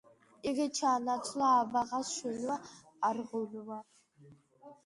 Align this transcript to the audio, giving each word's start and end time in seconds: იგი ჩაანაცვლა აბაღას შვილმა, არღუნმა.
იგი 0.51 0.63
ჩაანაცვლა 0.77 1.51
აბაღას 1.57 2.13
შვილმა, 2.15 2.57
არღუნმა. 3.11 3.79